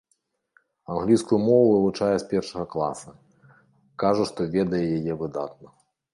Англійскую 0.93 1.37
мову 1.49 1.67
вывучае 1.73 2.15
з 2.23 2.27
першага 2.31 2.65
класа, 2.73 3.09
кажа 4.07 4.23
што 4.33 4.51
ведае 4.59 4.83
яе 4.99 5.13
выдатна. 5.23 5.69